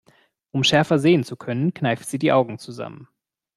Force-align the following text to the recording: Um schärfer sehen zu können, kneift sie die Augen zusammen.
Um 0.49 0.63
schärfer 0.63 0.97
sehen 0.97 1.23
zu 1.23 1.35
können, 1.37 1.75
kneift 1.75 2.09
sie 2.09 2.17
die 2.17 2.31
Augen 2.31 2.57
zusammen. 2.57 3.07